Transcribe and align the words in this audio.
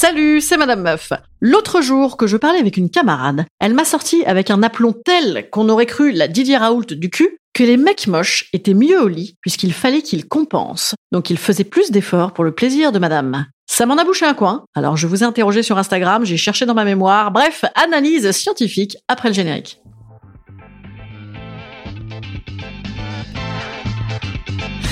Salut, 0.00 0.40
c'est 0.40 0.56
Madame 0.56 0.82
Meuf. 0.82 1.12
L'autre 1.40 1.82
jour 1.82 2.16
que 2.16 2.28
je 2.28 2.36
parlais 2.36 2.60
avec 2.60 2.76
une 2.76 2.88
camarade, 2.88 3.46
elle 3.58 3.74
m'a 3.74 3.84
sorti 3.84 4.24
avec 4.26 4.48
un 4.48 4.62
aplomb 4.62 4.92
tel 4.92 5.50
qu'on 5.50 5.68
aurait 5.68 5.86
cru 5.86 6.12
la 6.12 6.28
Didier 6.28 6.56
Raoult 6.56 6.84
du 6.84 7.10
cul 7.10 7.40
que 7.52 7.64
les 7.64 7.76
mecs 7.76 8.06
moches 8.06 8.48
étaient 8.52 8.74
mieux 8.74 9.02
au 9.02 9.08
lit 9.08 9.34
puisqu'il 9.40 9.72
fallait 9.72 10.02
qu'ils 10.02 10.28
compensent. 10.28 10.94
Donc 11.10 11.30
ils 11.30 11.36
faisaient 11.36 11.64
plus 11.64 11.90
d'efforts 11.90 12.32
pour 12.32 12.44
le 12.44 12.54
plaisir 12.54 12.92
de 12.92 13.00
Madame. 13.00 13.46
Ça 13.66 13.86
m'en 13.86 13.96
a 13.96 14.04
bouché 14.04 14.24
un 14.24 14.34
coin. 14.34 14.62
Alors 14.76 14.96
je 14.96 15.08
vous 15.08 15.24
ai 15.24 15.26
interrogé 15.26 15.64
sur 15.64 15.78
Instagram, 15.78 16.24
j'ai 16.24 16.36
cherché 16.36 16.64
dans 16.64 16.74
ma 16.74 16.84
mémoire. 16.84 17.32
Bref, 17.32 17.64
analyse 17.74 18.30
scientifique 18.30 18.96
après 19.08 19.30
le 19.30 19.34
générique. 19.34 19.80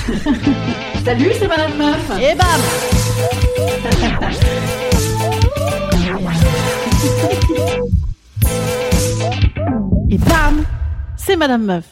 Salut, 1.05 1.31
c'est 1.39 1.47
Madame 1.47 1.77
Meuf. 1.77 2.11
Et 2.19 2.35
bam 2.35 3.56
C'est 11.27 11.35
Madame 11.35 11.65
Meuf. 11.65 11.83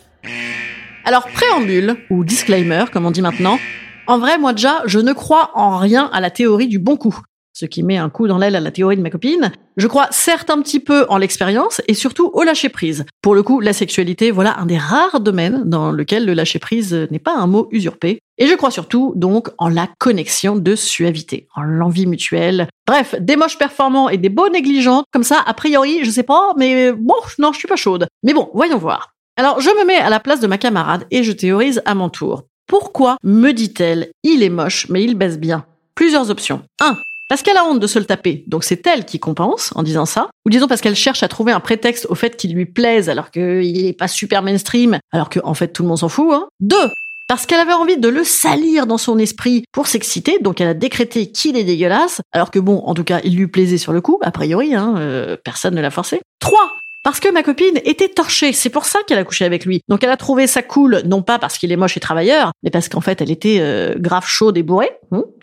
Alors, 1.04 1.28
préambule, 1.28 1.98
ou 2.10 2.24
disclaimer, 2.24 2.86
comme 2.94 3.06
on 3.06 3.12
dit 3.12 3.22
maintenant, 3.22 3.60
en 4.08 4.18
vrai, 4.18 4.38
moi 4.38 4.54
déjà, 4.54 4.82
je 4.86 4.98
ne 4.98 5.12
crois 5.12 5.52
en 5.56 5.78
rien 5.78 6.10
à 6.14 6.22
la 6.22 6.30
théorie 6.30 6.70
du 6.70 6.80
bon 6.80 6.96
coup. 6.96 7.20
Ce 7.52 7.66
qui 7.66 7.84
met 7.84 7.98
un 7.98 8.10
coup 8.10 8.30
dans 8.30 8.38
l'aile 8.38 8.56
à 8.56 8.62
la 8.62 8.72
théorie 8.72 8.96
de 8.96 9.02
ma 9.02 9.10
copine. 9.10 9.52
Je 9.76 9.88
crois 9.88 10.08
certes 10.12 10.50
un 10.50 10.62
petit 10.62 10.80
peu 10.80 11.06
en 11.10 11.18
l'expérience 11.18 11.82
et 11.90 11.94
surtout 11.94 12.32
au 12.34 12.44
lâcher 12.44 12.70
prise. 12.70 13.04
Pour 13.22 13.36
le 13.36 13.44
coup, 13.44 13.60
la 13.60 13.74
sexualité, 13.74 14.32
voilà 14.32 14.58
un 14.58 14.66
des 14.66 14.78
rares 14.78 15.20
domaines 15.20 15.64
dans 15.66 15.92
lequel 15.92 16.26
le 16.26 16.34
lâcher 16.34 16.60
prise 16.60 16.94
n'est 17.12 17.20
pas 17.20 17.36
un 17.36 17.48
mot 17.48 17.68
usurpé. 17.72 18.20
Et 18.38 18.48
je 18.48 18.56
crois 18.56 18.72
surtout 18.72 19.12
donc 19.18 19.50
en 19.58 19.68
la 19.68 19.90
connexion 20.00 20.56
de 20.56 20.76
suavité, 20.76 21.50
en 21.56 21.64
l'envie 21.64 22.08
mutuelle. 22.08 22.70
Bref, 22.88 23.16
des 23.20 23.36
moches 23.36 23.58
performants 23.58 24.08
et 24.08 24.18
des 24.18 24.30
beaux 24.30 24.50
négligents, 24.50 25.04
comme 25.12 25.24
ça, 25.24 25.44
a 25.46 25.54
priori, 25.54 26.06
je 26.06 26.12
sais 26.12 26.24
pas, 26.24 26.54
mais 26.56 26.94
bon, 26.94 27.16
non, 27.38 27.52
je 27.52 27.60
suis 27.60 27.68
pas 27.68 27.76
chaude. 27.76 28.08
Mais 28.24 28.34
bon, 28.34 28.50
voyons 28.54 28.78
voir. 28.78 29.15
Alors, 29.38 29.60
je 29.60 29.70
me 29.70 29.86
mets 29.86 29.98
à 29.98 30.10
la 30.10 30.22
place 30.22 30.40
de 30.40 30.48
ma 30.48 30.58
camarade 30.58 31.06
et 31.12 31.24
je 31.24 31.34
théorise 31.34 31.82
à 31.86 31.94
mon 31.94 32.10
tour. 32.10 32.44
Pourquoi 32.68 33.18
me 33.22 33.52
dit-elle, 33.52 34.12
il 34.24 34.44
est 34.44 34.50
moche, 34.50 34.88
mais 34.90 35.04
il 35.04 35.16
baisse 35.16 35.38
bien? 35.38 35.66
Plusieurs 35.94 36.30
options. 36.30 36.62
1. 36.82 36.98
Parce 37.28 37.42
qu'elle 37.42 37.58
a 37.58 37.66
honte 37.66 37.80
de 37.80 37.88
se 37.88 38.00
le 38.00 38.06
taper, 38.06 38.44
donc 38.48 38.64
c'est 38.64 38.86
elle 38.88 39.04
qui 39.04 39.20
compense 39.20 39.72
en 39.76 39.84
disant 39.84 40.06
ça. 40.06 40.30
Ou 40.46 40.50
disons 40.52 40.68
parce 40.68 40.80
qu'elle 40.80 40.96
cherche 40.96 41.24
à 41.24 41.28
trouver 41.28 41.52
un 41.52 41.60
prétexte 41.60 42.06
au 42.10 42.16
fait 42.16 42.38
qu'il 42.38 42.54
lui 42.54 42.66
plaise 42.66 43.10
alors 43.10 43.32
qu'il 43.32 43.86
est 43.86 43.98
pas 43.98 44.08
super 44.08 44.42
mainstream, 44.42 45.00
alors 45.12 45.30
que 45.30 45.40
en 45.44 45.54
fait 45.54 45.70
tout 45.70 45.84
le 45.84 45.90
monde 45.90 45.98
s'en 45.98 46.10
fout. 46.10 46.32
Hein. 46.32 46.48
Deux, 46.60 46.90
parce 47.28 47.48
qu'elle 47.48 47.60
avait 47.60 47.74
envie 47.74 47.98
de 47.98 48.08
le 48.08 48.24
salir 48.24 48.86
dans 48.86 49.00
son 49.00 49.18
esprit 49.18 49.64
pour 49.72 49.88
s'exciter, 49.88 50.38
donc 50.40 50.62
elle 50.62 50.68
a 50.68 50.74
décrété 50.76 51.32
qu'il 51.32 51.58
est 51.58 51.64
dégueulasse, 51.64 52.22
alors 52.32 52.52
que 52.52 52.60
bon, 52.60 52.84
en 52.86 52.94
tout 52.94 53.04
cas, 53.04 53.20
il 53.24 53.36
lui 53.36 53.48
plaisait 53.48 53.80
sur 53.80 53.94
le 53.94 54.02
coup, 54.02 54.20
a 54.22 54.30
priori, 54.30 54.76
hein, 54.76 54.94
euh, 54.98 55.36
personne 55.44 55.74
ne 55.74 55.82
l'a 55.82 55.90
forcé. 55.90 56.22
Trois, 56.40 56.72
parce 57.06 57.20
que 57.20 57.32
ma 57.32 57.44
copine 57.44 57.80
était 57.86 58.10
torchée, 58.10 58.52
c'est 58.52 58.72
pour 58.72 58.86
ça 58.86 58.98
qu'elle 59.06 59.20
a 59.20 59.24
couché 59.24 59.46
avec 59.46 59.64
lui. 59.64 59.82
Donc 59.88 60.04
elle 60.04 60.10
a 60.10 60.18
trouvé 60.18 60.48
ça 60.48 60.64
cool, 60.64 61.04
non 61.06 61.22
pas 61.22 61.38
parce 61.38 61.60
qu'il 61.60 61.72
est 61.72 61.76
moche 61.76 61.96
et 61.96 62.00
travailleur, 62.00 62.52
mais 62.64 62.72
parce 62.72 62.90
qu'en 62.90 63.00
fait 63.00 63.22
elle 63.22 63.30
était 63.30 63.60
euh, 63.60 63.94
grave 63.96 64.26
chaude 64.26 64.58
et 64.58 64.64
bourrée. 64.64 64.90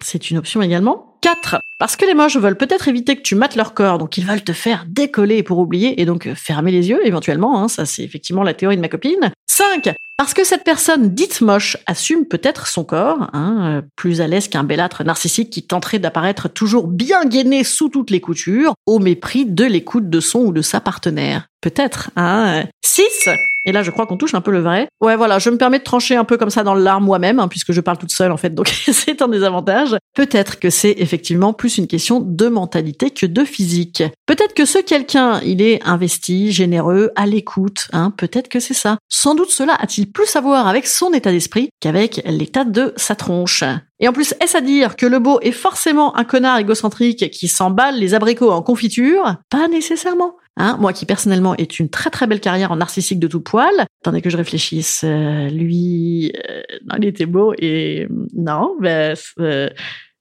C'est 0.01 0.33
une 0.33 0.39
option 0.39 0.61
également. 0.61 1.17
4. 1.21 1.61
Parce 1.79 1.95
que 1.95 2.05
les 2.05 2.15
moches 2.15 2.37
veulent 2.37 2.57
peut-être 2.57 2.89
éviter 2.89 3.15
que 3.15 3.23
tu 3.23 3.37
mates 3.37 3.55
leur 3.55 3.75
corps, 3.75 3.99
donc 3.99 4.19
ils 4.19 4.27
veulent 4.27 4.43
te 4.43 4.53
faire 4.53 4.87
décoller 4.89 5.45
pour 5.45 5.59
oublier 5.59 6.03
et 6.03 6.05
donc 6.05 6.27
euh, 6.27 6.35
fermer 6.35 6.73
les 6.73 6.89
yeux 6.89 7.07
éventuellement, 7.07 7.63
hein, 7.63 7.69
ça 7.69 7.87
c'est 7.87 8.03
effectivement 8.03 8.43
la 8.43 8.55
théorie 8.55 8.77
de 8.77 8.83
ma 8.83 8.89
copine. 8.89 9.31
5. 9.47 9.95
Parce 10.17 10.35
que 10.35 10.43
cette 10.43 10.65
personne 10.65 11.15
dite 11.15 11.43
moche 11.43 11.77
assume 11.87 12.27
peut-être 12.27 12.67
son 12.67 12.83
corps, 12.83 13.31
hein, 13.35 13.77
euh, 13.77 13.83
plus 13.95 14.21
à 14.21 14.27
l'aise 14.27 14.49
qu'un 14.49 14.65
belâtre 14.65 15.05
narcissique 15.05 15.51
qui 15.51 15.65
tenterait 15.65 16.01
d'apparaître 16.01 16.49
toujours 16.49 16.89
bien 16.89 17.25
gainé 17.25 17.63
sous 17.63 17.89
toutes 17.89 18.11
les 18.11 18.21
coutures, 18.21 18.75
au 18.87 18.99
mépris 18.99 19.47
de 19.47 19.65
l'écoute 19.65 20.11
de 20.11 20.19
son 20.19 20.41
ou 20.41 20.53
de 20.53 20.63
sa 20.63 20.81
partenaire. 20.81 21.47
Peut-être, 21.63 22.11
hein. 22.17 22.65
6. 22.85 23.29
Et 23.65 23.71
là, 23.71 23.83
je 23.85 23.93
crois 23.93 24.07
qu'on 24.07 24.17
touche 24.17 24.35
un 24.35 24.41
peu 24.41 24.51
le 24.51 24.61
vrai. 24.61 24.89
Ouais, 25.01 25.17
voilà, 25.17 25.39
je 25.39 25.49
me 25.49 25.57
permets 25.57 25.79
de 25.79 25.85
trancher 25.85 26.17
un 26.17 26.25
peu 26.25 26.37
comme 26.37 26.51
ça 26.51 26.65
dans 26.65 26.75
le 26.75 26.83
larme 26.83 27.05
moi-même, 27.05 27.39
hein, 27.39 27.47
puisque 27.47 27.73
je 27.73 27.81
parle 27.81 27.97
toute 27.97 28.11
seule 28.11 28.33
en 28.33 28.37
fait, 28.37 28.51
donc 28.51 28.69
c'est 28.93 29.23
un 29.23 29.29
désavantage. 29.29 29.97
Peut-être 30.15 30.59
que 30.59 30.69
c'est 30.69 30.97
effectivement 30.99 31.53
plus 31.53 31.79
une 31.79 31.87
question 31.87 32.21
de 32.21 32.49
mentalité 32.49 33.11
que 33.11 33.25
de 33.25 33.45
physique. 33.45 34.03
Peut-être 34.27 34.55
que 34.55 34.65
ce 34.65 34.79
quelqu'un, 34.79 35.41
il 35.45 35.63
est 35.63 35.81
investi, 35.87 36.51
généreux, 36.51 37.11
à 37.15 37.27
l'écoute, 37.27 37.87
hein, 37.93 38.13
peut-être 38.17 38.49
que 38.49 38.59
c'est 38.59 38.75
ça. 38.75 38.99
Sans 39.09 39.37
doute 39.37 39.51
cela 39.51 39.75
a-t-il 39.75 40.11
plus 40.11 40.35
à 40.35 40.41
voir 40.41 40.67
avec 40.67 40.87
son 40.89 41.13
état 41.13 41.31
d'esprit 41.31 41.71
qu'avec 41.81 42.21
l'état 42.27 42.65
de 42.65 42.93
sa 42.97 43.15
tronche. 43.15 43.63
Et 44.01 44.09
en 44.09 44.13
plus, 44.13 44.35
est-ce 44.41 44.57
à 44.57 44.61
dire 44.61 44.97
que 44.97 45.07
le 45.07 45.21
beau 45.21 45.39
est 45.43 45.53
forcément 45.53 46.17
un 46.17 46.25
connard 46.25 46.59
égocentrique 46.59 47.31
qui 47.31 47.47
s'emballe 47.47 48.01
les 48.01 48.15
abricots 48.15 48.51
en 48.51 48.61
confiture? 48.61 49.37
Pas 49.49 49.69
nécessairement. 49.69 50.35
Hein, 50.59 50.77
moi 50.79 50.93
qui 50.93 51.07
personnellement 51.07 51.55
est 51.57 51.79
une 51.79 51.89
très 51.89 52.11
très 52.11 52.27
belle 52.27 52.41
carrière 52.41 52.73
en 52.73 52.77
narcissique 52.77 53.19
de 53.19 53.27
tout 53.27 53.41
poil. 53.41 53.87
Attendez 54.03 54.21
que 54.21 54.29
je 54.29 54.37
réfléchisse. 54.37 55.03
Euh, 55.05 55.49
lui, 55.49 56.33
euh, 56.51 56.63
non, 56.87 56.97
il 56.99 57.07
était 57.07 57.27
beau 57.27 57.55
et 57.59 58.07
non, 58.35 58.77
ben 58.79 59.17
euh, 59.41 59.71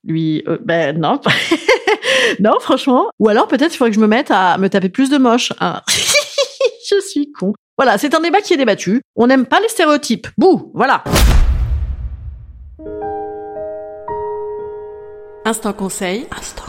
lui, 0.05 0.43
ben 0.63 0.97
non, 0.97 1.19
non 2.39 2.59
franchement. 2.61 3.09
Ou 3.19 3.27
alors 3.27 3.47
peut-être 3.47 3.73
il 3.73 3.77
faudrait 3.77 3.91
que 3.91 3.95
je 3.95 4.01
me 4.01 4.07
mette 4.07 4.31
à 4.31 4.57
me 4.57 4.69
taper 4.69 4.89
plus 4.89 5.09
de 5.09 5.17
moches. 5.17 5.51
Hein. 5.59 5.81
je 6.89 7.01
suis 7.01 7.31
con. 7.33 7.53
Voilà, 7.77 7.97
c'est 7.97 8.15
un 8.15 8.21
débat 8.21 8.39
qui 8.41 8.53
est 8.53 8.57
débattu. 8.57 9.01
On 9.15 9.27
n'aime 9.27 9.45
pas 9.45 9.59
les 9.59 9.67
stéréotypes. 9.67 10.27
Bouh, 10.37 10.71
voilà. 10.73 11.03
Instant 15.43 15.73
conseil. 15.73 16.25
Instant 16.37 16.60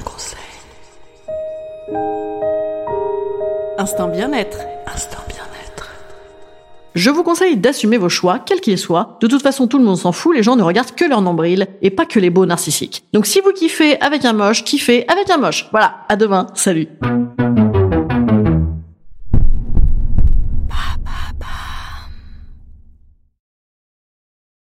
Instant 3.83 4.07
bien-être. 4.07 4.59
Instant 4.87 5.19
bien-être. 5.27 5.91
Je 6.95 7.11
vous 7.11 7.25
conseille 7.25 7.57
d'assumer 7.57 7.99
vos 7.99 8.09
choix, 8.09 8.39
quels 8.39 8.61
qu'ils 8.61 8.79
soient. 8.79 9.19
De 9.21 9.27
toute 9.27 9.43
façon, 9.43 9.67
tout 9.67 9.77
le 9.77 9.85
monde 9.85 9.99
s'en 9.99 10.13
fout, 10.13 10.37
les 10.37 10.45
gens 10.45 10.55
ne 10.55 10.63
regardent 10.63 10.95
que 10.95 11.05
leur 11.05 11.21
nombril 11.21 11.67
et 11.83 11.91
pas 11.91 12.07
que 12.07 12.21
les 12.21 12.31
beaux 12.31 12.47
narcissiques. 12.47 13.03
Donc 13.13 13.27
si 13.27 13.41
vous 13.41 13.51
kiffez 13.51 14.01
avec 14.01 14.25
un 14.25 14.35
moche, 14.35 14.63
kiffez 14.63 15.05
avec 15.09 15.31
un 15.31 15.39
moche. 15.39 15.69
Voilà, 15.73 15.97
à 16.09 16.15
demain, 16.15 16.47
salut. 16.55 16.87